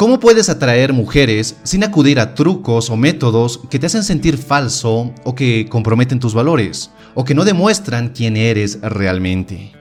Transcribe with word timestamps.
¿Cómo 0.00 0.18
puedes 0.18 0.48
atraer 0.48 0.94
mujeres 0.94 1.56
sin 1.62 1.84
acudir 1.84 2.20
a 2.20 2.34
trucos 2.34 2.88
o 2.88 2.96
métodos 2.96 3.60
que 3.68 3.78
te 3.78 3.84
hacen 3.84 4.02
sentir 4.02 4.38
falso 4.38 5.12
o 5.24 5.34
que 5.34 5.66
comprometen 5.68 6.18
tus 6.18 6.32
valores 6.32 6.90
o 7.14 7.22
que 7.22 7.34
no 7.34 7.44
demuestran 7.44 8.08
quién 8.08 8.38
eres 8.38 8.80
realmente? 8.80 9.72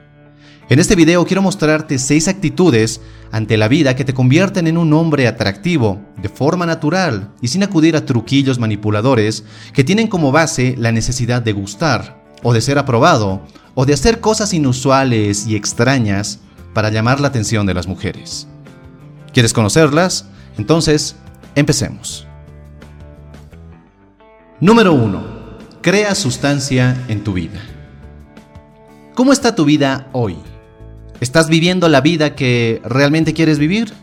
En 0.67 0.79
este 0.79 0.97
video 0.97 1.25
quiero 1.25 1.41
mostrarte 1.41 1.97
6 1.97 2.27
actitudes 2.27 2.99
ante 3.31 3.55
la 3.55 3.69
vida 3.69 3.95
que 3.95 4.03
te 4.03 4.13
convierten 4.13 4.67
en 4.67 4.77
un 4.77 4.91
hombre 4.91 5.25
atractivo 5.25 6.01
de 6.21 6.27
forma 6.27 6.65
natural 6.65 7.31
y 7.39 7.47
sin 7.47 7.63
acudir 7.63 7.95
a 7.95 8.05
truquillos 8.05 8.59
manipuladores 8.59 9.45
que 9.71 9.85
tienen 9.85 10.09
como 10.09 10.33
base 10.33 10.75
la 10.77 10.91
necesidad 10.91 11.41
de 11.41 11.53
gustar 11.53 12.21
o 12.43 12.51
de 12.51 12.59
ser 12.59 12.77
aprobado 12.77 13.47
o 13.73 13.85
de 13.85 13.93
hacer 13.93 14.19
cosas 14.19 14.53
inusuales 14.53 15.47
y 15.47 15.55
extrañas 15.55 16.39
para 16.73 16.89
llamar 16.89 17.21
la 17.21 17.29
atención 17.29 17.65
de 17.65 17.73
las 17.73 17.87
mujeres. 17.87 18.49
¿Quieres 19.33 19.53
conocerlas? 19.53 20.25
Entonces, 20.57 21.15
empecemos. 21.55 22.25
Número 24.59 24.93
1. 24.93 25.21
Crea 25.81 26.15
sustancia 26.15 27.05
en 27.07 27.23
tu 27.23 27.33
vida. 27.33 27.61
¿Cómo 29.13 29.31
está 29.31 29.55
tu 29.55 29.65
vida 29.65 30.07
hoy? 30.13 30.37
¿Estás 31.21 31.47
viviendo 31.47 31.87
la 31.89 32.01
vida 32.01 32.35
que 32.35 32.81
realmente 32.83 33.33
quieres 33.33 33.59
vivir? 33.59 33.93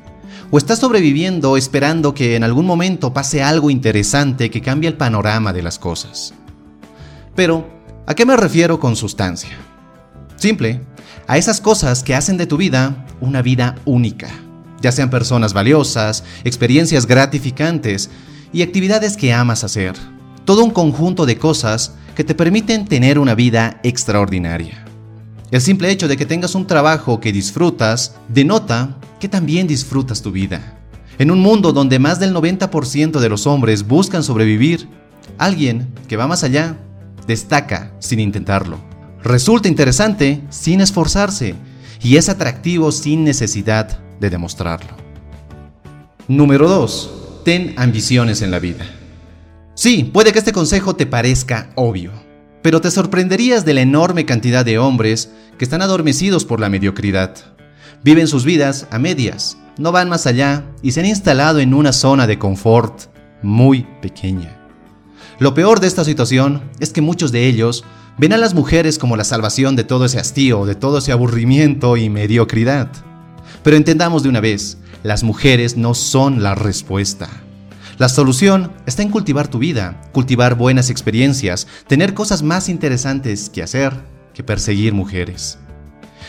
¿O 0.50 0.58
estás 0.58 0.78
sobreviviendo 0.78 1.56
esperando 1.56 2.14
que 2.14 2.36
en 2.36 2.44
algún 2.44 2.66
momento 2.66 3.12
pase 3.12 3.42
algo 3.42 3.70
interesante 3.70 4.48
que 4.48 4.62
cambie 4.62 4.88
el 4.88 4.96
panorama 4.96 5.52
de 5.52 5.62
las 5.62 5.78
cosas? 5.78 6.34
Pero, 7.34 7.68
¿a 8.06 8.14
qué 8.14 8.24
me 8.24 8.36
refiero 8.36 8.78
con 8.78 8.94
sustancia? 8.94 9.56
Simple, 10.36 10.82
a 11.26 11.36
esas 11.36 11.60
cosas 11.60 12.04
que 12.04 12.14
hacen 12.14 12.36
de 12.36 12.46
tu 12.46 12.56
vida 12.56 13.06
una 13.20 13.42
vida 13.42 13.74
única 13.84 14.28
ya 14.80 14.92
sean 14.92 15.10
personas 15.10 15.52
valiosas, 15.52 16.24
experiencias 16.44 17.06
gratificantes 17.06 18.10
y 18.52 18.62
actividades 18.62 19.16
que 19.16 19.32
amas 19.32 19.64
hacer. 19.64 19.94
Todo 20.44 20.64
un 20.64 20.70
conjunto 20.70 21.26
de 21.26 21.38
cosas 21.38 21.94
que 22.14 22.24
te 22.24 22.34
permiten 22.34 22.86
tener 22.86 23.18
una 23.18 23.34
vida 23.34 23.80
extraordinaria. 23.82 24.84
El 25.50 25.60
simple 25.60 25.90
hecho 25.90 26.08
de 26.08 26.16
que 26.16 26.26
tengas 26.26 26.54
un 26.54 26.66
trabajo 26.66 27.20
que 27.20 27.32
disfrutas 27.32 28.16
denota 28.28 28.96
que 29.20 29.28
también 29.28 29.66
disfrutas 29.66 30.22
tu 30.22 30.32
vida. 30.32 30.78
En 31.18 31.30
un 31.30 31.40
mundo 31.40 31.72
donde 31.72 31.98
más 31.98 32.18
del 32.20 32.34
90% 32.34 33.20
de 33.20 33.28
los 33.28 33.46
hombres 33.46 33.86
buscan 33.86 34.22
sobrevivir, 34.22 34.88
alguien 35.38 35.92
que 36.08 36.16
va 36.16 36.26
más 36.26 36.44
allá 36.44 36.76
destaca 37.26 37.92
sin 38.00 38.20
intentarlo. 38.20 38.78
Resulta 39.22 39.68
interesante 39.68 40.42
sin 40.50 40.80
esforzarse 40.80 41.54
y 42.02 42.16
es 42.16 42.28
atractivo 42.28 42.92
sin 42.92 43.24
necesidad 43.24 44.00
de 44.20 44.30
demostrarlo. 44.30 44.96
Número 46.28 46.68
2. 46.68 47.42
Ten 47.44 47.74
ambiciones 47.76 48.42
en 48.42 48.50
la 48.50 48.58
vida. 48.58 48.84
Sí, 49.74 50.10
puede 50.12 50.32
que 50.32 50.38
este 50.38 50.52
consejo 50.52 50.96
te 50.96 51.06
parezca 51.06 51.70
obvio, 51.74 52.10
pero 52.62 52.80
te 52.80 52.90
sorprenderías 52.90 53.64
de 53.64 53.74
la 53.74 53.82
enorme 53.82 54.24
cantidad 54.24 54.64
de 54.64 54.78
hombres 54.78 55.30
que 55.58 55.64
están 55.64 55.82
adormecidos 55.82 56.44
por 56.44 56.60
la 56.60 56.68
mediocridad. 56.68 57.34
Viven 58.02 58.26
sus 58.26 58.44
vidas 58.44 58.86
a 58.90 58.98
medias, 58.98 59.58
no 59.78 59.92
van 59.92 60.08
más 60.08 60.26
allá 60.26 60.64
y 60.82 60.92
se 60.92 61.00
han 61.00 61.06
instalado 61.06 61.60
en 61.60 61.74
una 61.74 61.92
zona 61.92 62.26
de 62.26 62.38
confort 62.38 63.02
muy 63.42 63.86
pequeña. 64.00 64.56
Lo 65.38 65.52
peor 65.52 65.80
de 65.80 65.86
esta 65.86 66.04
situación 66.04 66.62
es 66.80 66.92
que 66.92 67.02
muchos 67.02 67.30
de 67.30 67.46
ellos 67.46 67.84
ven 68.16 68.32
a 68.32 68.38
las 68.38 68.54
mujeres 68.54 68.98
como 68.98 69.16
la 69.16 69.24
salvación 69.24 69.76
de 69.76 69.84
todo 69.84 70.06
ese 70.06 70.18
hastío, 70.18 70.64
de 70.64 70.74
todo 70.74 70.98
ese 70.98 71.12
aburrimiento 71.12 71.96
y 71.98 72.08
mediocridad. 72.08 72.90
Pero 73.66 73.76
entendamos 73.76 74.22
de 74.22 74.28
una 74.28 74.38
vez, 74.38 74.78
las 75.02 75.24
mujeres 75.24 75.76
no 75.76 75.94
son 75.94 76.40
la 76.40 76.54
respuesta. 76.54 77.28
La 77.98 78.08
solución 78.08 78.70
está 78.86 79.02
en 79.02 79.10
cultivar 79.10 79.48
tu 79.48 79.58
vida, 79.58 80.00
cultivar 80.12 80.54
buenas 80.54 80.88
experiencias, 80.88 81.66
tener 81.88 82.14
cosas 82.14 82.44
más 82.44 82.68
interesantes 82.68 83.50
que 83.50 83.64
hacer 83.64 83.92
que 84.34 84.44
perseguir 84.44 84.94
mujeres. 84.94 85.58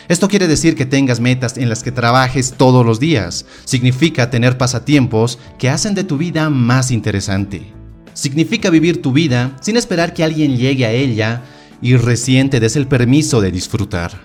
Esto 0.08 0.28
quiere 0.30 0.48
decir 0.48 0.76
que 0.76 0.88
tengas 0.88 1.20
metas 1.20 1.60
en 1.60 1.70
las 1.70 1.84
que 1.84 1.92
trabajes 1.92 2.56
todos 2.58 2.84
los 2.84 3.00
días. 3.00 3.46
Significa 3.66 4.32
tener 4.32 4.58
pasatiempos 4.58 5.38
que 5.60 5.70
hacen 5.70 5.94
de 5.94 6.06
tu 6.06 6.18
vida 6.18 6.50
más 6.50 6.90
interesante. 6.90 7.72
Significa 8.16 8.72
vivir 8.72 9.04
tu 9.04 9.12
vida 9.12 9.56
sin 9.62 9.78
esperar 9.78 10.16
que 10.16 10.24
alguien 10.24 10.58
llegue 10.58 10.88
a 10.88 10.92
ella 10.92 11.44
y 11.84 11.98
recién 11.98 12.50
te 12.50 12.60
des 12.60 12.76
el 12.76 12.88
permiso 12.88 13.42
de 13.42 13.52
disfrutar. 13.52 14.20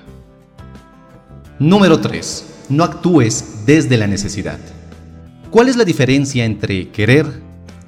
Número 1.59 2.01
3 2.01 2.52
no 2.73 2.85
actúes 2.85 3.67
desde 3.67 3.99
la 3.99 4.07
necesidad. 4.07 4.59
¿Cuál 5.51 5.69
es 5.69 5.77
la 5.77 5.85
diferencia 5.85 6.47
entre 6.47 6.89
querer 6.89 7.27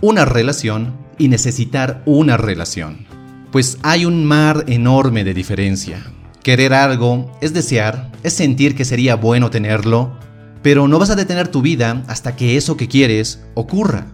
una 0.03 0.27
relación 0.27 0.93
y 1.17 1.29
necesitar 1.29 2.03
una 2.05 2.37
relación? 2.37 3.07
Pues 3.51 3.79
hay 3.83 4.05
un 4.05 4.27
mar 4.27 4.65
enorme 4.69 5.25
de 5.25 5.33
diferencia. 5.33 6.05
Querer 6.43 6.75
algo 6.75 7.33
es 7.41 7.55
desear, 7.55 8.13
es 8.23 8.35
sentir 8.35 8.75
que 8.75 8.85
sería 8.85 9.17
bueno 9.17 9.49
tenerlo, 9.49 10.19
pero 10.63 10.87
no 10.87 10.99
vas 10.99 11.09
a 11.09 11.17
detener 11.17 11.49
tu 11.49 11.63
vida 11.63 12.03
hasta 12.07 12.37
que 12.37 12.59
eso 12.59 12.77
que 12.77 12.89
quieres 12.89 13.41
ocurra. 13.55 14.09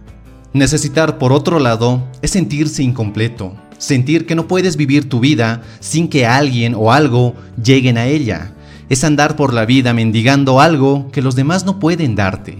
Necesitar, 0.53 1.17
por 1.17 1.33
otro 1.33 1.59
lado, 1.59 2.07
es 2.21 2.31
sentirse 2.31 2.83
incompleto, 2.83 3.55
sentir 3.77 4.25
que 4.25 4.35
no 4.35 4.47
puedes 4.47 4.77
vivir 4.77 5.09
tu 5.09 5.19
vida 5.19 5.63
sin 5.81 6.07
que 6.07 6.25
alguien 6.25 6.73
o 6.75 6.93
algo 6.93 7.35
lleguen 7.61 7.97
a 7.97 8.05
ella, 8.05 8.53
es 8.91 9.05
andar 9.05 9.37
por 9.37 9.53
la 9.53 9.65
vida 9.65 9.93
mendigando 9.93 10.59
algo 10.59 11.07
que 11.13 11.21
los 11.21 11.33
demás 11.33 11.63
no 11.63 11.79
pueden 11.79 12.13
darte. 12.13 12.57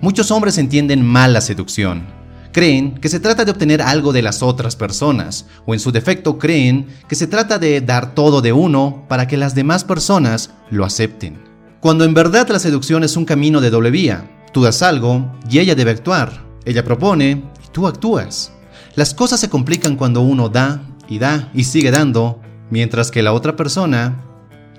Muchos 0.00 0.30
hombres 0.30 0.56
entienden 0.56 1.04
mal 1.04 1.34
la 1.34 1.42
seducción. 1.42 2.06
Creen 2.52 2.94
que 2.94 3.10
se 3.10 3.20
trata 3.20 3.44
de 3.44 3.50
obtener 3.50 3.82
algo 3.82 4.14
de 4.14 4.22
las 4.22 4.42
otras 4.42 4.76
personas, 4.76 5.44
o 5.66 5.74
en 5.74 5.80
su 5.80 5.92
defecto 5.92 6.38
creen 6.38 6.86
que 7.06 7.16
se 7.16 7.26
trata 7.26 7.58
de 7.58 7.82
dar 7.82 8.14
todo 8.14 8.40
de 8.40 8.54
uno 8.54 9.04
para 9.10 9.28
que 9.28 9.36
las 9.36 9.54
demás 9.54 9.84
personas 9.84 10.52
lo 10.70 10.86
acepten. 10.86 11.36
Cuando 11.80 12.04
en 12.04 12.14
verdad 12.14 12.48
la 12.48 12.58
seducción 12.58 13.04
es 13.04 13.14
un 13.14 13.26
camino 13.26 13.60
de 13.60 13.68
doble 13.68 13.90
vía. 13.90 14.30
Tú 14.54 14.62
das 14.62 14.80
algo 14.80 15.36
y 15.50 15.58
ella 15.58 15.74
debe 15.74 15.90
actuar. 15.90 16.46
Ella 16.64 16.82
propone 16.82 17.44
y 17.62 17.70
tú 17.72 17.86
actúas. 17.86 18.52
Las 18.94 19.12
cosas 19.12 19.38
se 19.38 19.50
complican 19.50 19.96
cuando 19.96 20.22
uno 20.22 20.48
da 20.48 20.80
y 21.10 21.18
da 21.18 21.50
y 21.52 21.64
sigue 21.64 21.90
dando, 21.90 22.40
mientras 22.70 23.10
que 23.10 23.22
la 23.22 23.34
otra 23.34 23.54
persona 23.54 24.22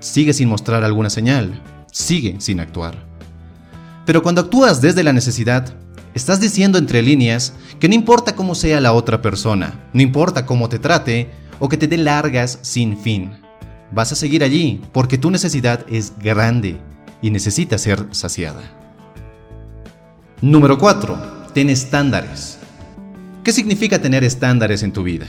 sigue 0.00 0.32
sin 0.32 0.48
mostrar 0.48 0.84
alguna 0.84 1.10
señal, 1.10 1.62
sigue 1.92 2.36
sin 2.40 2.60
actuar. 2.60 2.94
Pero 4.06 4.22
cuando 4.22 4.40
actúas 4.40 4.80
desde 4.80 5.04
la 5.04 5.12
necesidad, 5.12 5.74
estás 6.14 6.40
diciendo 6.40 6.78
entre 6.78 7.02
líneas 7.02 7.52
que 7.78 7.88
no 7.88 7.94
importa 7.94 8.34
cómo 8.34 8.54
sea 8.54 8.80
la 8.80 8.92
otra 8.92 9.20
persona, 9.20 9.88
no 9.92 10.02
importa 10.02 10.46
cómo 10.46 10.68
te 10.68 10.78
trate 10.78 11.30
o 11.58 11.68
que 11.68 11.76
te 11.76 11.88
dé 11.88 11.98
largas 11.98 12.58
sin 12.62 12.96
fin. 12.96 13.32
Vas 13.92 14.12
a 14.12 14.16
seguir 14.16 14.44
allí 14.44 14.80
porque 14.92 15.18
tu 15.18 15.30
necesidad 15.30 15.84
es 15.88 16.12
grande 16.18 16.78
y 17.22 17.30
necesita 17.30 17.78
ser 17.78 18.06
saciada. 18.12 18.62
Número 20.40 20.78
4. 20.78 21.50
Ten 21.52 21.70
estándares. 21.70 22.58
¿Qué 23.42 23.52
significa 23.52 23.98
tener 23.98 24.24
estándares 24.24 24.82
en 24.82 24.92
tu 24.92 25.02
vida? 25.02 25.26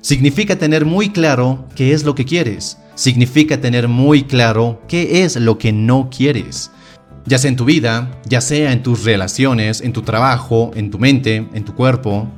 Significa 0.00 0.56
tener 0.56 0.84
muy 0.84 1.10
claro 1.10 1.66
qué 1.74 1.92
es 1.92 2.04
lo 2.04 2.14
que 2.14 2.24
quieres, 2.24 2.78
significa 3.00 3.62
tener 3.62 3.88
muy 3.88 4.24
claro 4.24 4.82
qué 4.86 5.24
es 5.24 5.36
lo 5.36 5.56
que 5.56 5.72
no 5.72 6.10
quieres. 6.14 6.70
Ya 7.24 7.38
sea 7.38 7.48
en 7.48 7.56
tu 7.56 7.64
vida, 7.64 8.20
ya 8.26 8.42
sea 8.42 8.72
en 8.72 8.82
tus 8.82 9.04
relaciones, 9.04 9.80
en 9.80 9.94
tu 9.94 10.02
trabajo, 10.02 10.70
en 10.74 10.90
tu 10.90 10.98
mente, 10.98 11.48
en 11.54 11.64
tu 11.64 11.74
cuerpo. 11.74 12.28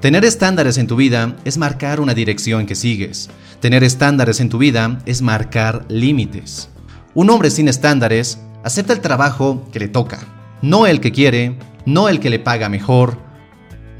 Tener 0.00 0.24
estándares 0.24 0.76
en 0.78 0.88
tu 0.88 0.96
vida 0.96 1.36
es 1.44 1.56
marcar 1.56 2.00
una 2.00 2.14
dirección 2.14 2.66
que 2.66 2.74
sigues. 2.74 3.30
Tener 3.60 3.84
estándares 3.84 4.40
en 4.40 4.48
tu 4.48 4.58
vida 4.58 4.98
es 5.06 5.22
marcar 5.22 5.84
límites. 5.88 6.68
Un 7.14 7.30
hombre 7.30 7.52
sin 7.52 7.68
estándares 7.68 8.40
acepta 8.64 8.94
el 8.94 9.00
trabajo 9.02 9.68
que 9.72 9.78
le 9.78 9.86
toca, 9.86 10.18
no 10.62 10.88
el 10.88 10.98
que 10.98 11.12
quiere, 11.12 11.56
no 11.86 12.08
el 12.08 12.18
que 12.18 12.30
le 12.30 12.40
paga 12.40 12.68
mejor, 12.68 13.18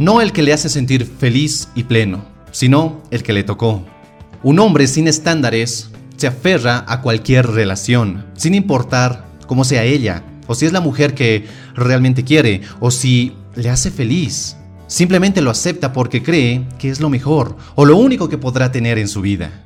no 0.00 0.20
el 0.20 0.32
que 0.32 0.42
le 0.42 0.52
hace 0.52 0.68
sentir 0.68 1.06
feliz 1.06 1.68
y 1.76 1.84
pleno, 1.84 2.24
sino 2.50 3.02
el 3.12 3.22
que 3.22 3.32
le 3.32 3.44
tocó. 3.44 3.84
Un 4.42 4.58
hombre 4.58 4.88
sin 4.88 5.06
estándares 5.06 5.91
se 6.22 6.28
aferra 6.28 6.84
a 6.86 7.00
cualquier 7.00 7.48
relación, 7.48 8.24
sin 8.36 8.54
importar 8.54 9.26
cómo 9.48 9.64
sea 9.64 9.82
ella, 9.82 10.22
o 10.46 10.54
si 10.54 10.66
es 10.66 10.72
la 10.72 10.80
mujer 10.80 11.14
que 11.14 11.48
realmente 11.74 12.22
quiere, 12.22 12.60
o 12.78 12.92
si 12.92 13.32
le 13.56 13.68
hace 13.68 13.90
feliz. 13.90 14.56
Simplemente 14.86 15.42
lo 15.42 15.50
acepta 15.50 15.92
porque 15.92 16.22
cree 16.22 16.64
que 16.78 16.90
es 16.90 17.00
lo 17.00 17.10
mejor, 17.10 17.56
o 17.74 17.84
lo 17.84 17.96
único 17.96 18.28
que 18.28 18.38
podrá 18.38 18.70
tener 18.70 18.98
en 18.98 19.08
su 19.08 19.20
vida. 19.20 19.64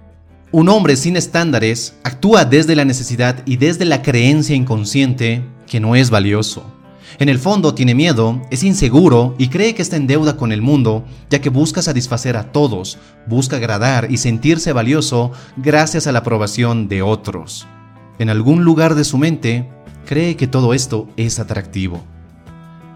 Un 0.51 0.71
hombre 0.71 0.97
sin 0.97 1.19
estándares 1.19 1.99
actúa 2.05 2.47
desde 2.47 2.75
la 2.75 2.87
necesidad 2.87 3.43
y 3.45 3.59
desde 3.59 3.85
la 3.85 4.01
creencia 4.01 4.57
inconsciente 4.57 5.43
que 5.67 5.79
no 5.79 5.95
es 5.95 6.09
valioso. 6.09 6.65
En 7.19 7.29
el 7.29 7.39
fondo 7.39 7.75
tiene 7.75 7.95
miedo, 7.95 8.43
es 8.51 8.63
inseguro 8.63 9.35
y 9.39 9.49
cree 9.49 9.75
que 9.75 9.83
está 9.83 9.97
en 9.97 10.07
deuda 10.07 10.37
con 10.37 10.53
el 10.53 10.61
mundo, 10.61 11.05
ya 11.31 11.41
que 11.41 11.49
busca 11.49 11.81
satisfacer 11.81 12.37
a 12.37 12.53
todos, 12.53 12.99
busca 13.27 13.57
agradar 13.57 14.11
y 14.11 14.19
sentirse 14.19 14.73
valioso 14.73 15.33
gracias 15.57 16.07
a 16.07 16.13
la 16.13 16.19
aprobación 16.21 16.89
de 16.89 17.03
otros. 17.03 17.67
En 18.19 18.29
algún 18.29 18.65
lugar 18.65 18.95
de 18.95 19.05
su 19.05 19.19
mente, 19.19 19.69
cree 20.05 20.37
que 20.37 20.47
todo 20.47 20.75
esto 20.75 21.09
es 21.17 21.39
atractivo. 21.39 22.03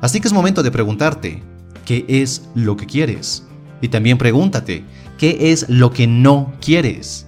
Así 0.00 0.20
que 0.20 0.28
es 0.28 0.34
momento 0.34 0.62
de 0.62 0.70
preguntarte, 0.70 1.42
¿qué 1.84 2.04
es 2.08 2.48
lo 2.54 2.76
que 2.76 2.86
quieres? 2.86 3.44
Y 3.80 3.88
también 3.88 4.18
pregúntate, 4.18 4.84
¿qué 5.18 5.52
es 5.52 5.68
lo 5.68 5.92
que 5.92 6.06
no 6.06 6.52
quieres? 6.60 7.26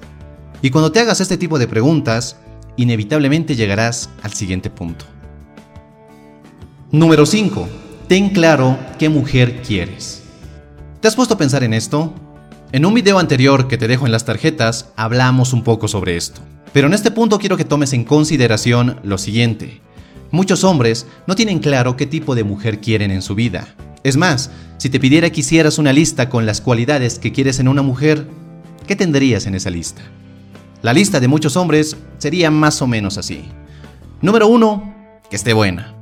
Y 0.62 0.70
cuando 0.70 0.93
te 0.93 1.00
hagas 1.00 1.20
este 1.20 1.37
tipo 1.37 1.58
de 1.58 1.69
preguntas, 1.69 2.37
inevitablemente 2.76 3.56
llegarás 3.56 4.11
al 4.23 4.32
siguiente 4.32 4.70
punto. 4.70 5.12
Número 6.92 7.24
5. 7.24 7.70
Ten 8.06 8.28
claro 8.28 8.78
qué 8.98 9.08
mujer 9.08 9.62
quieres. 9.62 10.24
¿Te 11.00 11.08
has 11.08 11.16
puesto 11.16 11.32
a 11.32 11.38
pensar 11.38 11.64
en 11.64 11.72
esto? 11.72 12.12
En 12.70 12.84
un 12.84 12.92
video 12.92 13.18
anterior 13.18 13.66
que 13.66 13.78
te 13.78 13.88
dejo 13.88 14.04
en 14.04 14.12
las 14.12 14.26
tarjetas 14.26 14.90
hablamos 14.94 15.54
un 15.54 15.64
poco 15.64 15.88
sobre 15.88 16.18
esto. 16.18 16.42
Pero 16.74 16.88
en 16.88 16.92
este 16.92 17.10
punto 17.10 17.38
quiero 17.38 17.56
que 17.56 17.64
tomes 17.64 17.94
en 17.94 18.04
consideración 18.04 19.00
lo 19.04 19.16
siguiente. 19.16 19.80
Muchos 20.32 20.64
hombres 20.64 21.06
no 21.26 21.34
tienen 21.34 21.60
claro 21.60 21.96
qué 21.96 22.04
tipo 22.04 22.34
de 22.34 22.44
mujer 22.44 22.78
quieren 22.82 23.10
en 23.10 23.22
su 23.22 23.34
vida. 23.34 23.68
Es 24.04 24.18
más, 24.18 24.50
si 24.76 24.90
te 24.90 25.00
pidiera 25.00 25.30
que 25.30 25.40
hicieras 25.40 25.78
una 25.78 25.94
lista 25.94 26.28
con 26.28 26.44
las 26.44 26.60
cualidades 26.60 27.18
que 27.18 27.32
quieres 27.32 27.58
en 27.58 27.68
una 27.68 27.80
mujer, 27.80 28.26
¿qué 28.86 28.96
tendrías 28.96 29.46
en 29.46 29.54
esa 29.54 29.70
lista? 29.70 30.02
La 30.82 30.92
lista 30.92 31.20
de 31.20 31.28
muchos 31.28 31.56
hombres 31.56 31.96
sería 32.18 32.50
más 32.50 32.82
o 32.82 32.86
menos 32.86 33.16
así. 33.16 33.46
Número 34.20 34.46
1, 34.46 34.94
que 35.30 35.36
esté 35.36 35.54
buena. 35.54 36.01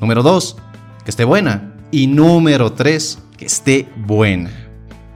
Número 0.00 0.22
2, 0.22 0.56
que 1.04 1.10
esté 1.10 1.24
buena. 1.24 1.74
Y 1.90 2.06
número 2.06 2.72
3, 2.72 3.18
que 3.36 3.46
esté 3.46 3.88
buena. 3.96 4.50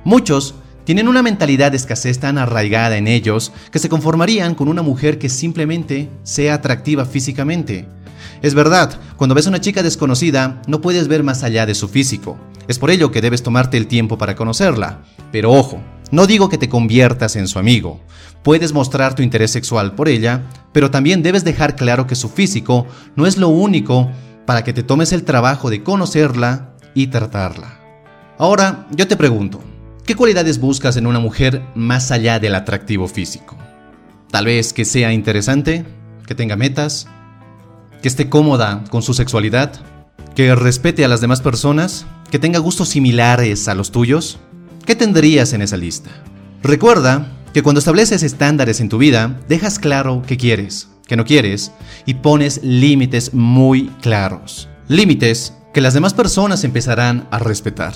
Muchos 0.05 0.55
tienen 0.85 1.07
una 1.07 1.23
mentalidad 1.23 1.71
de 1.71 1.77
escasez 1.77 2.19
tan 2.19 2.39
arraigada 2.39 2.97
en 2.97 3.07
ellos 3.07 3.53
que 3.71 3.79
se 3.79 3.89
conformarían 3.89 4.57
con 4.57 4.69
una 4.69 4.83
mujer 4.83 5.19
que 5.19 5.29
simplemente 5.29 6.09
sea 6.25 6.55
atractiva 6.55 7.05
físicamente. 7.05 7.87
Es 8.43 8.55
verdad, 8.55 8.99
cuando 9.17 9.37
ves 9.37 9.47
a 9.47 9.51
una 9.51 9.61
chica 9.61 9.85
desconocida, 9.85 10.61
no 10.67 10.81
puedes 10.81 11.07
ver 11.07 11.23
más 11.23 11.45
allá 11.45 11.67
de 11.67 11.77
su 11.77 11.89
físico. 11.89 12.37
Es 12.67 12.81
por 12.81 12.91
ello 12.91 13.13
que 13.13 13.21
debes 13.21 13.45
tomarte 13.45 13.77
el 13.77 13.87
tiempo 13.87 14.19
para 14.19 14.35
conocerla. 14.35 15.03
Pero 15.31 15.53
ojo, 15.53 15.81
no 16.11 16.27
digo 16.27 16.49
que 16.49 16.59
te 16.59 16.69
conviertas 16.69 17.37
en 17.37 17.47
su 17.47 17.61
amigo. 17.61 18.01
Puedes 18.43 18.73
mostrar 18.73 19.15
tu 19.15 19.23
interés 19.23 19.53
sexual 19.53 19.95
por 19.95 20.09
ella, 20.09 20.43
pero 20.73 20.91
también 20.91 21.23
debes 21.23 21.45
dejar 21.45 21.77
claro 21.77 22.09
que 22.09 22.17
su 22.17 22.29
físico 22.29 22.87
no 23.15 23.27
es 23.27 23.37
lo 23.37 23.49
único 23.49 24.11
para 24.47 24.65
que 24.65 24.73
te 24.73 24.83
tomes 24.83 25.13
el 25.13 25.25
trabajo 25.25 25.71
de 25.71 25.83
conocerla 25.83 26.75
y 26.95 27.09
tratarla. 27.09 27.79
Ahora, 28.39 28.87
yo 28.91 29.07
te 29.07 29.17
pregunto, 29.17 29.63
¿qué 30.05 30.15
cualidades 30.15 30.59
buscas 30.59 30.97
en 30.97 31.07
una 31.07 31.21
mujer 31.21 31.63
más 31.75 32.11
allá 32.11 32.39
del 32.39 32.55
atractivo 32.55 33.09
físico? 33.09 33.57
Tal 34.31 34.47
vez 34.47 34.73
que 34.73 34.85
sea 34.85 35.13
interesante, 35.13 35.85
que 36.27 36.35
tenga 36.35 36.57
metas, 36.57 37.07
que 38.01 38.09
esté 38.09 38.29
cómoda 38.29 38.83
con 38.91 39.03
su 39.03 39.15
sexualidad, 39.15 39.73
que 40.35 40.55
respete 40.55 41.05
a 41.05 41.09
las 41.09 41.21
demás 41.21 41.41
personas, 41.41 42.07
que 42.31 42.39
tenga 42.39 42.59
gustos 42.59 42.89
similares 42.89 43.69
a 43.69 43.75
los 43.75 43.93
tuyos. 43.93 44.39
¿Qué 44.87 44.97
tendrías 44.97 45.53
en 45.53 45.63
esa 45.63 45.77
lista? 45.77 46.11
Recuerda 46.63 47.29
que 47.53 47.63
cuando 47.63 47.79
estableces 47.79 48.23
estándares 48.23 48.81
en 48.81 48.89
tu 48.89 48.99
vida, 48.99 49.39
dejas 49.49 49.79
claro 49.79 50.23
qué 50.27 50.37
quieres, 50.37 50.89
qué 51.13 51.17
no 51.19 51.27
quieres 51.27 51.73
y 52.07 52.15
pones 52.15 52.63
límites 52.63 53.35
muy 53.35 53.89
claros. 54.01 54.71
Límites 54.89 55.53
que 55.75 55.83
las 55.83 55.93
demás 55.93 56.15
personas 56.15 56.65
empezarán 56.65 57.29
a 57.31 57.39
respetar. 57.39 57.93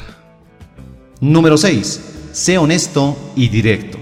Número 1.22 1.56
6. 1.56 2.00
Sé 2.32 2.58
honesto 2.58 3.16
y 3.34 3.48
directo. 3.48 3.96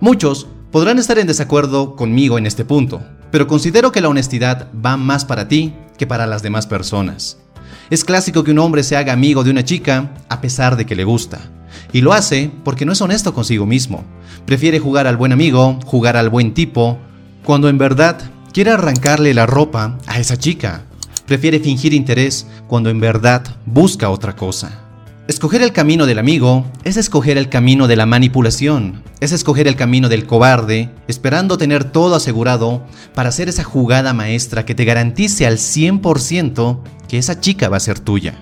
Muchos 0.00 0.46
podrán 0.70 0.98
estar 0.98 1.18
en 1.18 1.26
desacuerdo 1.26 1.94
conmigo 1.94 2.38
en 2.38 2.46
este 2.46 2.64
punto, 2.64 3.02
pero 3.30 3.46
considero 3.46 3.92
que 3.92 4.00
la 4.00 4.08
honestidad 4.08 4.68
va 4.74 4.96
más 4.96 5.26
para 5.26 5.46
ti 5.46 5.74
que 5.98 6.06
para 6.06 6.26
las 6.26 6.42
demás 6.42 6.66
personas. 6.66 7.36
Es 7.90 8.02
clásico 8.02 8.44
que 8.44 8.52
un 8.52 8.60
hombre 8.60 8.82
se 8.82 8.96
haga 8.96 9.12
amigo 9.12 9.44
de 9.44 9.50
una 9.50 9.62
chica 9.62 10.14
a 10.30 10.40
pesar 10.40 10.76
de 10.76 10.86
que 10.86 10.96
le 10.96 11.04
gusta. 11.04 11.50
Y 11.92 12.00
lo 12.00 12.14
hace 12.14 12.50
porque 12.64 12.86
no 12.86 12.92
es 12.92 13.02
honesto 13.02 13.34
consigo 13.34 13.66
mismo. 13.66 14.04
Prefiere 14.46 14.78
jugar 14.78 15.06
al 15.06 15.18
buen 15.18 15.32
amigo, 15.32 15.78
jugar 15.84 16.16
al 16.16 16.30
buen 16.30 16.54
tipo, 16.54 16.98
cuando 17.44 17.68
en 17.68 17.78
verdad 17.78 18.18
quiere 18.52 18.70
arrancarle 18.70 19.34
la 19.34 19.46
ropa 19.46 19.98
a 20.06 20.18
esa 20.20 20.36
chica. 20.36 20.82
Prefiere 21.26 21.60
fingir 21.60 21.94
interés 21.94 22.46
cuando 22.66 22.90
en 22.90 23.00
verdad 23.00 23.42
busca 23.66 24.10
otra 24.10 24.36
cosa. 24.36 24.78
Escoger 25.28 25.62
el 25.62 25.72
camino 25.72 26.06
del 26.06 26.18
amigo 26.18 26.66
es 26.84 26.96
escoger 26.96 27.38
el 27.38 27.48
camino 27.48 27.86
de 27.86 27.94
la 27.96 28.06
manipulación, 28.06 29.02
es 29.20 29.30
escoger 29.30 29.68
el 29.68 29.76
camino 29.76 30.08
del 30.08 30.26
cobarde, 30.26 30.90
esperando 31.06 31.56
tener 31.58 31.84
todo 31.84 32.16
asegurado 32.16 32.84
para 33.14 33.28
hacer 33.28 33.48
esa 33.48 33.62
jugada 33.62 34.12
maestra 34.12 34.64
que 34.64 34.74
te 34.74 34.84
garantice 34.84 35.46
al 35.46 35.58
100% 35.58 36.80
que 37.08 37.18
esa 37.18 37.38
chica 37.40 37.68
va 37.68 37.76
a 37.76 37.80
ser 37.80 38.00
tuya. 38.00 38.34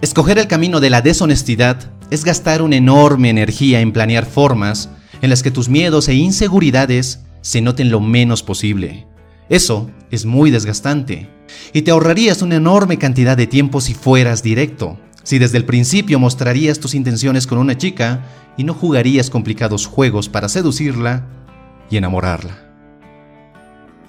Escoger 0.00 0.38
el 0.38 0.46
camino 0.46 0.78
de 0.78 0.90
la 0.90 1.02
deshonestidad 1.02 1.90
es 2.10 2.24
gastar 2.24 2.62
una 2.62 2.76
enorme 2.76 3.30
energía 3.30 3.80
en 3.80 3.92
planear 3.92 4.24
formas 4.24 4.90
en 5.22 5.30
las 5.30 5.42
que 5.42 5.50
tus 5.50 5.68
miedos 5.68 6.08
e 6.08 6.14
inseguridades 6.14 7.18
se 7.40 7.60
noten 7.60 7.90
lo 7.90 8.00
menos 8.00 8.42
posible. 8.42 9.06
Eso 9.48 9.90
es 10.10 10.26
muy 10.26 10.50
desgastante 10.50 11.28
y 11.72 11.82
te 11.82 11.90
ahorrarías 11.90 12.42
una 12.42 12.56
enorme 12.56 12.98
cantidad 12.98 13.36
de 13.36 13.46
tiempo 13.46 13.80
si 13.80 13.94
fueras 13.94 14.42
directo, 14.42 14.98
si 15.22 15.38
desde 15.38 15.58
el 15.58 15.64
principio 15.64 16.18
mostrarías 16.18 16.80
tus 16.80 16.94
intenciones 16.94 17.46
con 17.46 17.58
una 17.58 17.76
chica 17.76 18.24
y 18.56 18.64
no 18.64 18.74
jugarías 18.74 19.30
complicados 19.30 19.86
juegos 19.86 20.28
para 20.28 20.48
seducirla 20.48 21.26
y 21.90 21.96
enamorarla. 21.96 22.68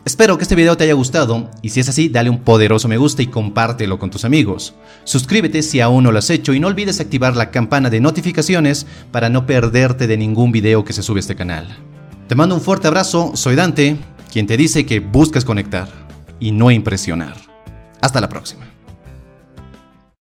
Espero 0.05 0.37
que 0.37 0.43
este 0.43 0.55
video 0.55 0.75
te 0.75 0.85
haya 0.85 0.93
gustado 0.93 1.51
y 1.61 1.69
si 1.69 1.81
es 1.81 1.89
así, 1.89 2.09
dale 2.09 2.29
un 2.29 2.39
poderoso 2.39 2.87
me 2.87 2.97
gusta 2.97 3.21
y 3.21 3.27
compártelo 3.27 3.99
con 3.99 4.09
tus 4.09 4.25
amigos. 4.25 4.73
Suscríbete 5.03 5.61
si 5.61 5.81
aún 5.81 6.03
no 6.03 6.11
lo 6.11 6.19
has 6.19 6.29
hecho 6.29 6.53
y 6.53 6.59
no 6.59 6.67
olvides 6.67 6.99
activar 6.99 7.35
la 7.35 7.51
campana 7.51 7.89
de 7.89 7.99
notificaciones 7.99 8.87
para 9.11 9.29
no 9.29 9.45
perderte 9.45 10.07
de 10.07 10.17
ningún 10.17 10.51
video 10.51 10.83
que 10.83 10.93
se 10.93 11.03
sube 11.03 11.19
a 11.19 11.21
este 11.21 11.35
canal. 11.35 11.67
Te 12.29 12.35
mando 12.35 12.53
un 12.53 12.61
fuerte 12.61 12.87
abrazo, 12.87 13.31
soy 13.33 13.55
Dante, 13.55 13.97
quien 14.31 14.45
te 14.45 14.55
dice 14.55 14.85
que 14.85 14.99
buscas 14.99 15.43
conectar 15.43 15.89
y 16.39 16.51
no 16.51 16.69
impresionar. 16.69 17.33
Hasta 18.01 18.21
la 18.21 18.29
próxima. 18.29 18.69